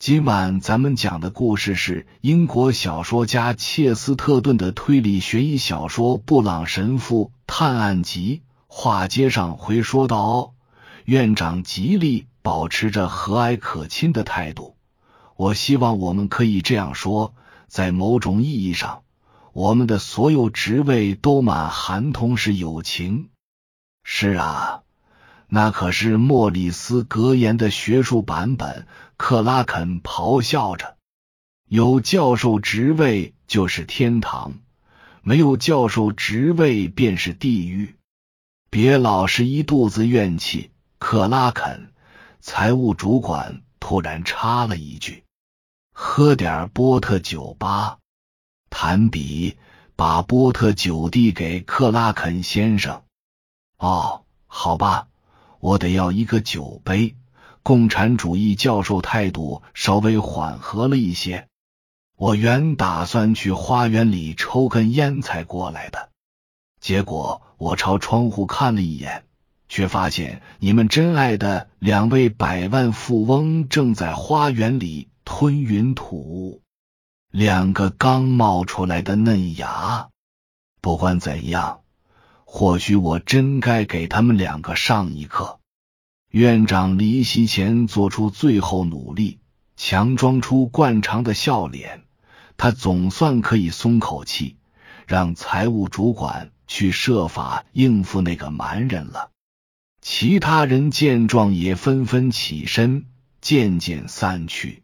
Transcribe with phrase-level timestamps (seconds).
[0.00, 8.40] 今晚咱们讲的故事是英国小说家切斯特顿的推理悬疑小说《布朗神父探案集》。
[8.66, 10.54] 话接上回说道，
[11.04, 14.74] 院长极力保持着和蔼可亲的态度。
[15.36, 17.34] 我希望我们可以这样说，
[17.68, 19.02] 在某种意义上，
[19.52, 23.28] 我们的所有职位都满含同是友情。
[24.02, 24.80] 是啊。
[25.50, 28.86] 那可是莫里斯格言的学术版本。
[29.16, 30.96] 克拉肯咆哮着
[31.68, 34.54] ：“有教授职位就是天堂，
[35.22, 37.96] 没有教授职位便是地狱。
[38.70, 41.92] 别老是一肚子怨气。”克拉肯
[42.40, 45.24] 财务主管突然插了一句
[45.92, 47.98] ：“喝点波特酒吧。”
[48.70, 49.58] 谭比
[49.96, 53.02] 把波特酒递给克拉肯先生。
[53.76, 55.08] 哦，好吧。
[55.60, 57.14] 我得要一个酒杯。
[57.62, 61.46] 共产主义教授态度稍微缓和了一些。
[62.16, 66.08] 我原打算去花园里抽根烟才过来的，
[66.80, 69.24] 结果我朝窗户看了一眼，
[69.68, 76.62] 却发现你们真爱的两位百万富翁正在花园里吞云吐雾，
[77.30, 80.08] 两个刚冒出来的嫩芽。
[80.80, 81.82] 不管怎样。
[82.52, 85.60] 或许我真该给他们两个上一课。
[86.32, 89.38] 院长离席前做出最后努力，
[89.76, 92.02] 强装出惯常的笑脸。
[92.56, 94.56] 他总算可以松口气，
[95.06, 99.30] 让财务主管去设法应付那个蛮人了。
[100.02, 103.06] 其他人见状也纷纷起身，
[103.40, 104.82] 渐渐散去。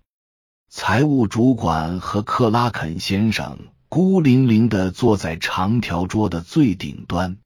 [0.71, 7.39] 财务主管和克拉肯先生孤零零的坐在长条桌的最顶端。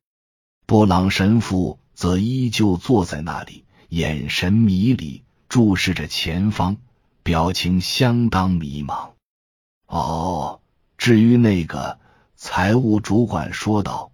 [0.71, 6.77] 布朗神父则依旧坐在那里，眼神迷离，注视着前方，
[7.25, 9.09] 表情相当迷茫。
[9.89, 10.61] 哦，
[10.97, 11.99] 至于那个
[12.37, 14.13] 财务主管说道：“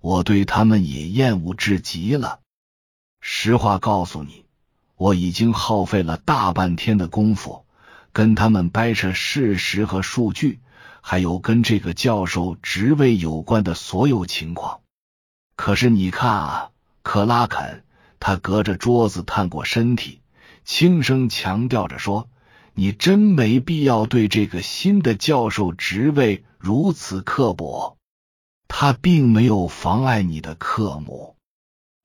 [0.00, 2.38] 我对他们也厌恶至极了。
[3.20, 4.44] 实话告诉你，
[4.94, 7.64] 我已经耗费了大半天的功夫，
[8.12, 10.60] 跟他们掰扯事实和数据，
[11.00, 14.78] 还有跟这个教授职位有关的所有情况。”
[15.58, 16.70] 可是你看啊，
[17.02, 17.82] 克拉肯，
[18.20, 20.20] 他隔着桌子探过身体，
[20.64, 22.28] 轻声强调着说
[22.74, 27.98] ：“你真没必要对这个新的教授职位如此刻薄。
[28.68, 31.34] 他并没有妨碍你的科目。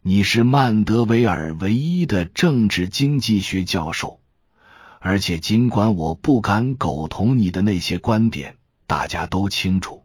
[0.02, 4.20] 你是曼德维尔唯一的政治经济学教授，
[5.00, 10.03] 而且尽管我不敢苟同你的那些观点，大家都清楚。”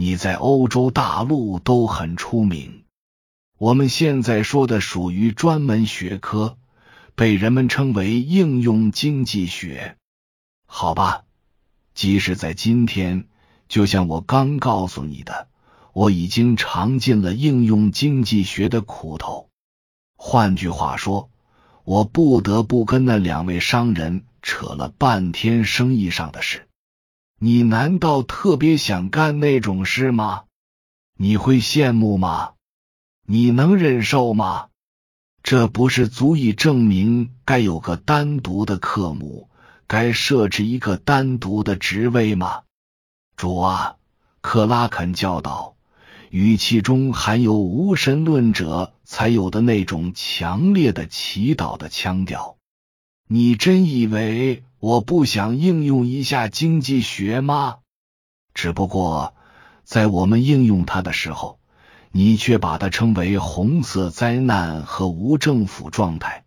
[0.00, 2.84] 你在欧洲大陆都很出名。
[3.58, 6.56] 我们现在说的属于专门学科，
[7.16, 9.96] 被人们称为应用经济学。
[10.66, 11.24] 好吧，
[11.94, 13.26] 即使在今天，
[13.66, 15.48] 就像我刚告诉你的，
[15.92, 19.48] 我已经尝尽了应用经济学的苦头。
[20.16, 21.28] 换句话说，
[21.82, 26.67] 我不得不跟那两位商人扯了半天生意上的事。
[27.40, 30.42] 你难道特别想干那种事吗？
[31.16, 32.54] 你会羡慕吗？
[33.24, 34.70] 你能忍受吗？
[35.44, 39.48] 这不是足以证明该有个单独的科目，
[39.86, 42.62] 该设置一个单独的职位吗？
[43.36, 43.94] 主啊！
[44.40, 45.76] 克拉肯教导，
[46.30, 52.57] 语气中含有无神论者才有的那种强烈的祈祷的腔调。
[53.30, 54.64] 你真以为？
[54.80, 57.76] 我不想应用一下经济学吗？
[58.54, 59.34] 只不过
[59.84, 61.58] 在我们应用它的时候，
[62.10, 66.44] 你却把它称为红色灾难和无政府状态；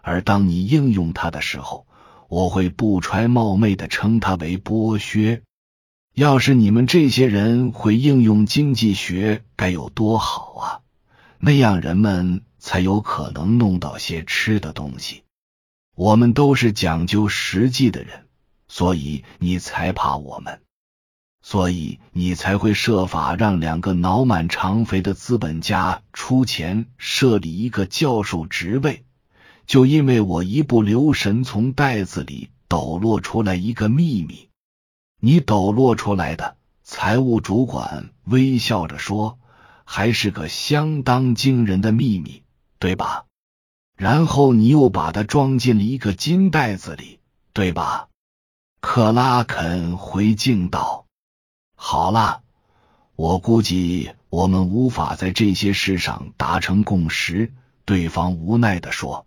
[0.00, 1.86] 而当你应用它的时候，
[2.28, 5.42] 我会不揣冒昧的称它为剥削。
[6.14, 10.80] 要是你们这些人会应用经济学，该有多好啊！
[11.38, 15.24] 那样人们才有可能弄到些吃的东西。
[15.94, 18.26] 我们都是讲究实际的人，
[18.66, 20.60] 所以你才怕我们，
[21.42, 29.04] 所以你才会设法让两个脑满肠肥的资本家出钱设立一个教授职位。
[29.66, 34.48] 就因为我一不留神从袋子里抖落出来一个秘密，
[35.20, 36.56] 你抖落出来的。
[36.84, 39.38] 财务主管微笑着说
[39.84, 42.42] ：“还是个相当惊人的秘密，
[42.78, 43.26] 对吧？”
[44.02, 47.20] 然后你又把它装进了一个金袋子里，
[47.52, 48.08] 对吧？
[48.80, 51.06] 克拉肯回敬道
[51.78, 52.42] ：“好了，
[53.14, 57.52] 我估计我们无法在这些事上达成共识。”
[57.86, 59.24] 对方无奈的说：“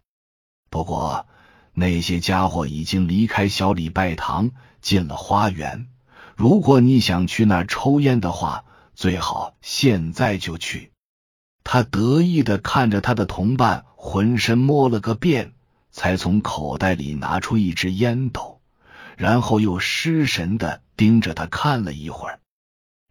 [0.70, 1.26] 不过
[1.74, 4.52] 那些家伙已经离开小礼拜堂，
[4.82, 5.88] 进了花园。
[6.36, 10.92] 如果你想去那儿抽烟的话，最好现在就去。
[11.66, 15.54] 他得意的看着他的同伴，浑身摸了个遍，
[15.92, 18.62] 才从口袋里拿出一支烟斗，
[19.18, 22.40] 然后又失神的盯着他看了一会儿。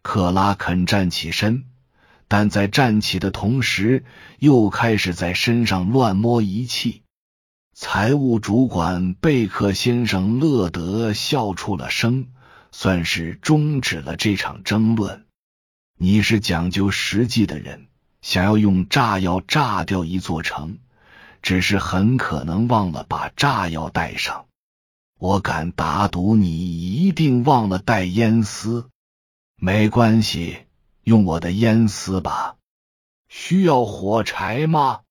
[0.01, 1.65] 克拉肯站起身，
[2.29, 4.05] 但在站起的同时，
[4.39, 7.03] 又开始在身上乱摸仪器。
[7.73, 12.29] 财务主管贝克先生乐得笑出了声，
[12.71, 15.25] 算是终止了这场争论。
[15.97, 17.87] 你是讲究实际的人，
[18.25, 20.79] 想要用炸药炸掉一座城，
[21.43, 24.47] 只是很可能忘了把炸药带上。
[25.19, 28.89] 我敢打赌，你一定忘了带烟丝。
[29.57, 30.57] 没关系，
[31.03, 32.55] 用我的烟丝吧。
[33.29, 35.01] 需要火柴吗？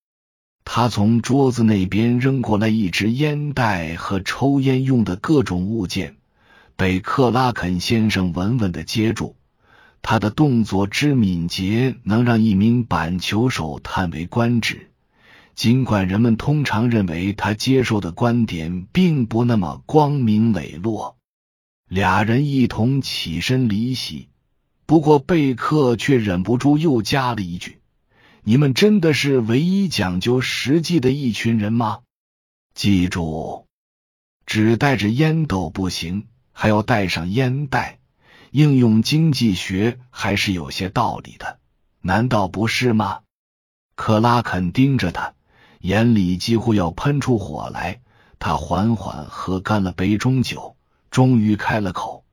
[0.65, 6.17] 他从桌子那边扔过来一支烟袋和抽烟用的各种物件，
[6.75, 9.37] 被克拉肯先生稳稳的接住。
[10.07, 14.91] 他的动作之敏捷，能让一名板球手叹为观止。
[15.55, 21.17] 尽管人们通常认为他接受的观点并不那么光明磊落，
[21.89, 24.29] 俩人一同起身离席。
[24.85, 27.81] 不过贝克却忍不住又加了一句。
[28.43, 32.01] 你们真的是唯一讲究实际的一群人吗？
[32.75, 33.65] 记住，
[34.45, 38.01] 只带着烟斗不行，还要带上烟袋。
[38.55, 41.59] 应用经济学还是有些道理的，
[42.01, 43.23] 难道不是吗？
[43.97, 45.35] 克拉肯盯着他，
[45.81, 48.01] 眼里几乎要喷出火来。
[48.39, 50.77] 他缓缓喝干了杯中酒，
[51.11, 52.25] 终于开了口：“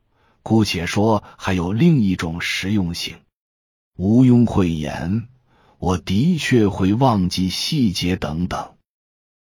[0.44, 3.15] 姑且说，还有另一种实用性。
[3.97, 5.27] 毋庸讳言。”
[5.79, 8.75] 我的确会忘记细节等等。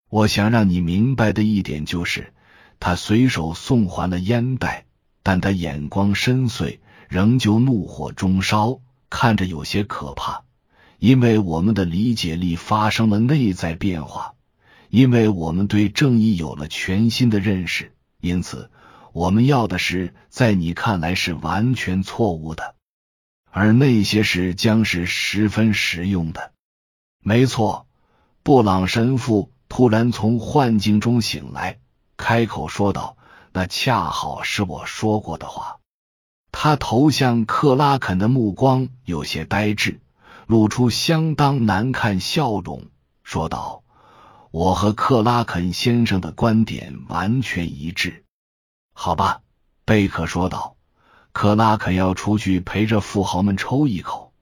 [0.08, 2.32] 我想让你明白的一点就是，
[2.78, 4.86] 他随手送还了烟袋，
[5.22, 6.78] 但他眼光深邃，
[7.08, 10.44] 仍旧怒火中烧，看着有些可怕。
[10.98, 14.34] 因为我们的理解力发生了内在变化，
[14.90, 18.70] 因为我们对正义有了全新的认识，因此
[19.12, 22.74] 我们要的是在你看来是完全错误的。
[23.50, 26.52] 而那些事将是十分实用的。
[27.22, 27.86] 没错，
[28.42, 31.78] 布朗神父突然从幻境中醒来，
[32.16, 33.16] 开口说道
[33.52, 35.78] ：“那恰好是我说过的话。”
[36.52, 40.00] 他投向克拉肯的目光有些呆滞，
[40.46, 42.86] 露出相当难看笑容，
[43.22, 43.84] 说道
[44.50, 48.24] ：“我和克拉肯先生的观点完全一致。”
[48.92, 49.42] 好吧，
[49.84, 50.76] 贝克说道。
[51.32, 54.32] 克拉肯要出去陪着富豪们抽一口，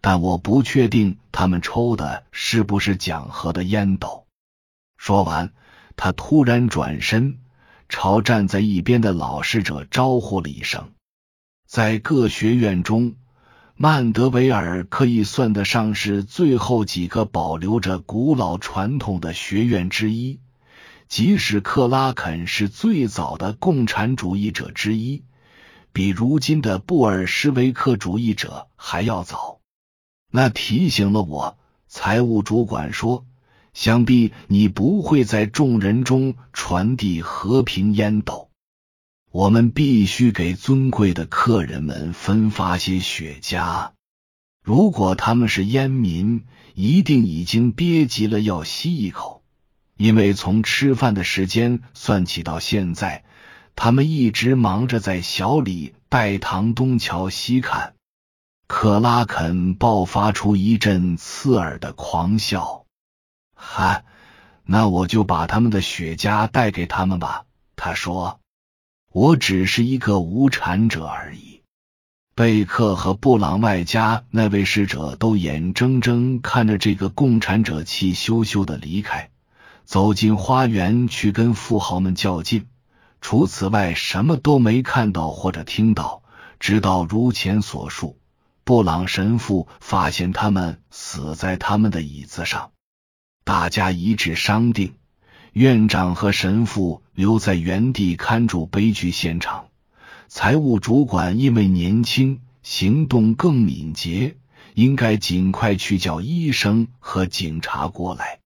[0.00, 4.26] 但我不确定他们抽的是不是讲和的烟斗。
[4.96, 5.52] 说完，
[5.96, 7.38] 他突然转身
[7.90, 10.92] 朝站在一边的老使者招呼了一声。
[11.66, 13.16] 在各学院中，
[13.76, 20.40] 曼德维尔可以算得上是最后几个保留着古老传统的学院之一，
[21.08, 25.24] 即使克拉肯是最早的共产主义者之一。
[25.92, 29.60] 比如今的布尔什维克主义者还要早，
[30.30, 31.58] 那提醒了我。
[31.88, 33.26] 财务主管说
[33.72, 38.50] ：“想必你不会在众人中传递和平烟斗。
[39.30, 43.90] 我们必须给尊贵的客人们分发些雪茄。
[44.62, 49.42] 如果他们是烟民，一定已经憋急了要吸一口，
[49.96, 53.24] 因为从吃饭的时间算起到现在。”
[53.76, 57.94] 他们一直忙着在小李拜堂东瞧西看。
[58.66, 62.84] 克拉肯爆发出一阵刺耳的狂笑。
[63.60, 64.04] 哈，
[64.64, 67.44] 那我就把他们的雪茄带给他们吧。
[67.76, 68.40] 他说
[69.12, 71.62] ：“我只是一个无产者而已。”
[72.34, 79.30] 贝克和布朗外加那位使者都眼睁睁看着这个共产者气咻咻的离开，
[79.84, 82.66] 走进花园去跟富豪们较劲。
[83.20, 86.22] 除此外，什么都没看到或者听到。
[86.58, 88.18] 直到如前所述，
[88.64, 92.72] 布朗神父发现他们死在他们的椅子上。
[93.50, 94.94] 大家一致商定，
[95.52, 99.66] 院长和神父留在原地看住悲剧现场。
[100.28, 104.36] 财务主管因为年轻，行动更敏捷，
[104.74, 108.38] 应该尽快去叫医生和警察过来。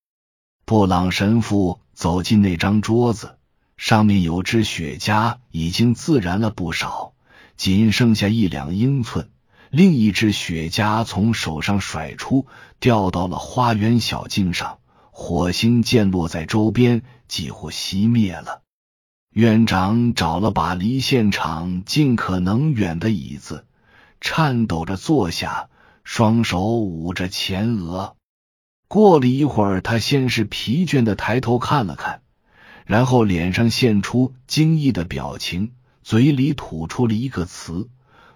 [0.65, 3.37] 布朗神父走进那张桌子。
[3.77, 7.13] 上面有支雪茄，已经自燃了不少，
[7.59, 9.29] 仅剩下一两英寸。
[9.69, 12.47] 另一支雪茄从手上甩出，
[12.81, 14.79] 掉到了花园小径上，
[15.17, 18.63] 火星溅落在周边，几乎熄灭了。
[19.31, 23.65] 院长找了把离现场尽可能远的椅子，
[24.21, 25.69] 颤抖着坐下，
[26.03, 28.17] 双手捂着前额。
[28.89, 32.23] 过了一会儿，他先是疲倦的抬头看了看，
[32.85, 37.89] 然后脸上现出惊异的表情，嘴里吐出了一个词：“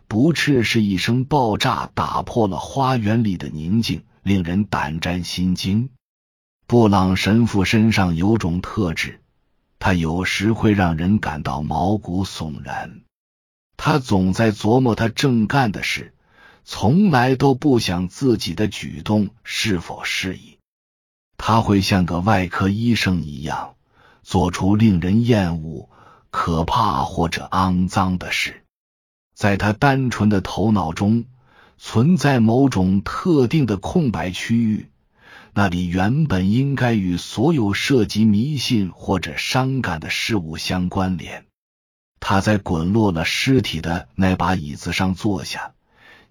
[0.07, 5.91] 不啻”，是一声爆炸，打破了花园里的宁静，令人胆战心惊。
[6.69, 9.23] 布朗神父身上有种特质。
[9.79, 13.01] 他有时会让人感到毛骨悚然。
[13.79, 16.13] 他总在琢磨他正干的事，
[16.67, 20.59] 从来都不想自己的举动是否适宜。
[21.39, 23.77] 他会像个外科医生一样，
[24.23, 25.89] 做出令人厌恶、
[26.29, 28.63] 可怕或者肮脏的事。
[29.35, 31.25] 在他单纯的头脑中，
[31.79, 34.91] 存在某种特定的空白区域。
[35.55, 41.47] 那里原本应该与所有涉及迷信或者伤感的事物相关联。
[42.21, 45.73] 他在滚落了尸体的那把椅子上坐下，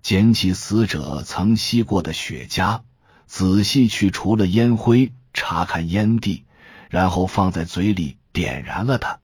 [0.01, 2.81] 捡起死者曾吸过的雪茄，
[3.25, 6.43] 仔细去除了烟灰，查看烟蒂，
[6.89, 9.19] 然后放在嘴里点燃了它。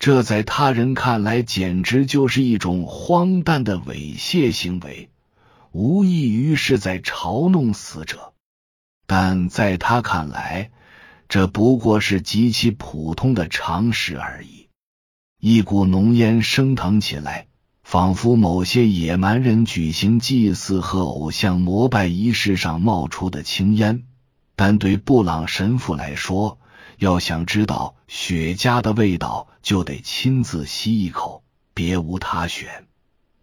[0.00, 5.08] 这在他人看来简直就是一种荒诞的猥亵行为，
[5.72, 8.33] 无异于是在嘲弄死者。
[9.06, 10.70] 但在他看来，
[11.28, 14.68] 这不过是极其普通的常识而已。
[15.38, 17.46] 一股浓烟升腾起来，
[17.82, 24.04] 仿佛某些野蛮人举行祭祀和偶像膜拜仪式上冒出的青烟。
[24.56, 26.58] 但对布朗神父来说，
[26.96, 31.42] 要想知道雪茄的味道，就得亲自吸一口，
[31.74, 32.86] 别无他选。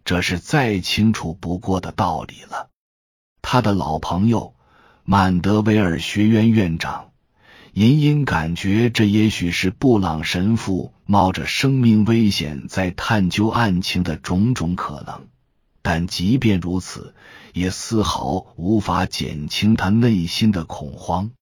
[0.04, 2.70] 这是再清楚不过的道理了。
[3.42, 4.54] 他的老朋友。
[5.12, 7.10] 曼德维尔学院院长
[7.74, 15.28] 隐隐感觉，这也许是布朗神父冒着生命危险在探究案情的种种可能。
[15.82, 17.14] 但即便如此，
[17.52, 21.32] 也丝毫无法减轻他内心的恐慌。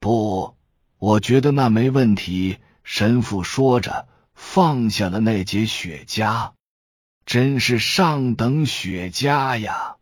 [0.00, 0.56] 不，
[0.98, 2.56] 我觉得那没问题。
[2.82, 6.50] 神父说着，放下了那节雪茄。
[7.24, 9.94] 真是上等雪茄呀！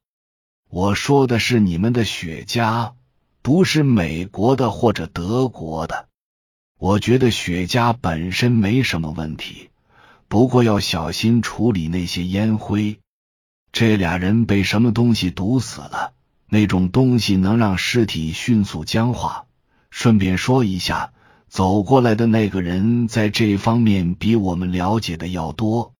[0.75, 2.95] 我说的是你们的雪茄，
[3.43, 6.09] 不是美国的或者德国的。
[6.81, 9.71] 我觉得雪茄本身没什么问题，
[10.27, 12.99] 不过要小心处理那些烟灰。
[13.71, 16.13] 这俩人被什么东西毒死了？
[16.49, 19.47] 那种东西能让尸体迅速僵化。
[19.91, 21.13] 顺便说一下，
[21.47, 25.94] 走过来的那个人在这方面比我们了解的要多。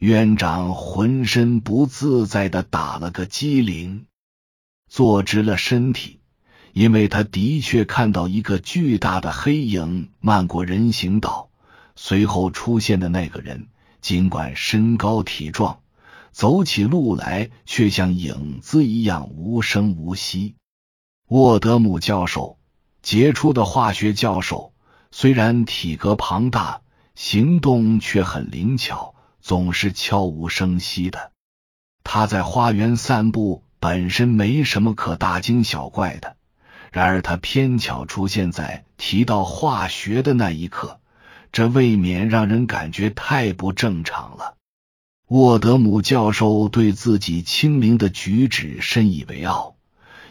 [0.00, 4.06] 院长浑身不自在的打了个激灵，
[4.88, 6.20] 坐直了身体，
[6.72, 11.50] 因为他的确看到一个巨大的黑影漫过人行道。
[11.96, 13.66] 随后出现的那个人，
[14.00, 15.80] 尽管身高体壮，
[16.32, 20.54] 走起路来却像影子一样无声无息。
[21.28, 22.58] 沃德姆教授，
[23.02, 24.72] 杰出的化学教授，
[25.10, 26.80] 虽然体格庞大，
[27.14, 29.14] 行动却很灵巧。
[29.50, 31.32] 总是悄无声息的。
[32.04, 36.36] 他在花园散步，本身没什么可大惊小怪的。
[36.92, 41.00] 然而他偏巧出现在提到化学的那一刻，
[41.50, 44.54] 这未免让人感觉太不正常了。
[45.26, 49.74] 沃德姆教授对自己清灵的举止深以为傲。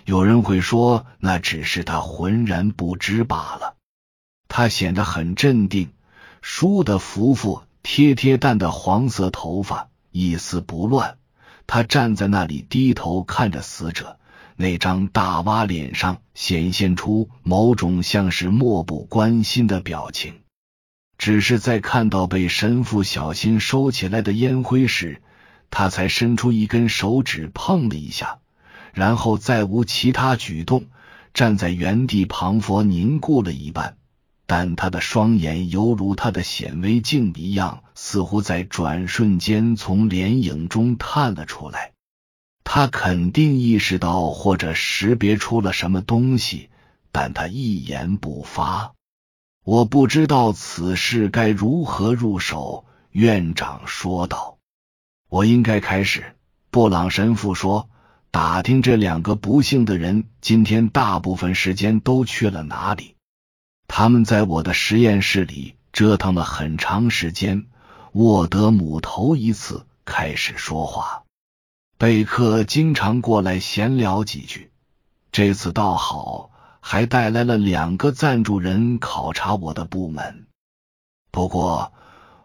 [0.05, 3.75] 有人会说，那只是他浑然不知罢了。
[4.47, 5.91] 他显得很镇定，
[6.41, 7.63] 舒的服服。
[7.91, 11.17] 贴贴蛋的黄色头发，一丝不乱。
[11.65, 14.19] 他站在那里，低头看着死者，
[14.55, 20.35] 那张大洼脸上显现出某种像是漠不关心的表情。
[21.17, 25.23] 只是在看到被神父小心收起来的烟灰时，
[25.71, 28.37] 他才伸出一根手指碰了一下，
[28.93, 30.85] 然后再无其他举动，
[31.33, 33.97] 站在原地，庞佛凝固了一半。
[34.49, 41.91] 但他的双眼犹如他的显微镜一样，似乎在转瞬间从脸影中探了出来。
[42.63, 46.71] 他肯定意识到或者识别出了什么东西，
[47.11, 48.95] 但他一言不发。
[49.63, 54.57] 我不知道此事该如何入手，院长说道。
[55.29, 56.35] 我应该开始。
[56.71, 57.87] 布朗神父说
[58.31, 63.13] ：“打听这两个不幸的人今天大部分时间都去了哪里。”
[63.89, 67.65] 他们在我的实验室里折腾了很长时间。
[68.13, 71.23] 沃德姆头一次开始说话，
[71.97, 74.71] 贝克经常过来闲聊几句。
[75.31, 80.45] 这次倒好，还带来了两个赞助人考察我的部门。
[81.31, 81.91] 不过，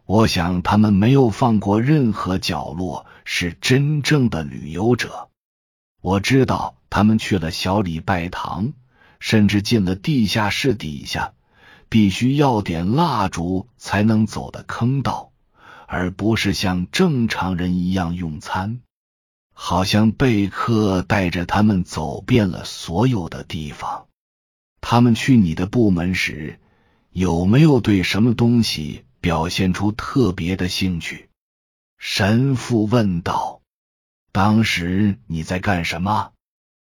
[0.06, 5.28] 我想他们没有放过任何角落，是真正的旅游者。
[6.00, 8.72] 我知道他们去了小礼拜堂，
[9.24, 11.32] 甚至进了地下室底下，
[11.88, 15.32] 必须要点蜡烛才能走的坑道，
[15.86, 18.82] 而不是像正常人一样用餐。
[19.54, 24.08] 好像贝克带着他们走遍了所有的地方。
[24.82, 26.60] 他们去你的部门时，
[27.08, 31.30] 有没有对什么东西表现出特别的兴趣？
[31.96, 33.62] 神父问道。
[34.32, 36.32] 当时你在干什么？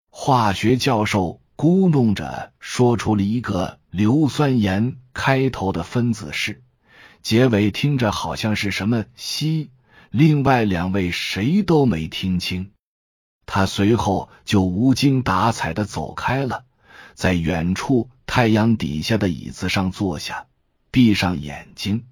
[0.09, 6.63] 化学教授咕哝着说出了一个硫酸盐开头的分子式，
[7.21, 9.69] 结尾听着好像是什么硒。
[10.09, 12.71] 另外两位谁都没听清，
[13.45, 16.63] 他随后就无精打采的走开了，
[17.13, 20.47] 在远处太阳底下的椅子上坐下，
[20.89, 22.05] 闭上眼睛，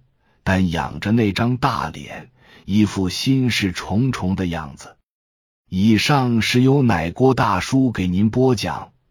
[0.43, 2.29] 但仰着那张大脸，
[2.65, 4.97] 一副心事重重的样子。
[5.71, 8.91] 以上是由奶锅大叔给您播讲，